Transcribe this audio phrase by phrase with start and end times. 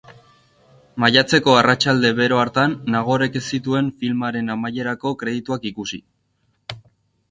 [1.03, 6.07] Maiatzeko arratsalde bero hartan Nagorek ez zituen filmaren amaierako kredituak ikusi.